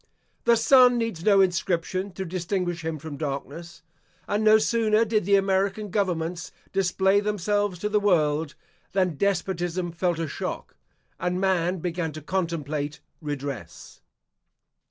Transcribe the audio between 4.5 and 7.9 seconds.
sooner did the American governments display themselves to